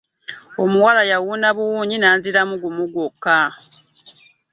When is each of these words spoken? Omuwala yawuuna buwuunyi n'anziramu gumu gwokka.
Omuwala 0.63 1.01
yawuuna 1.11 1.49
buwuunyi 1.55 1.95
n'anziramu 1.99 2.55
gumu 2.61 2.83
gwokka. 2.91 3.39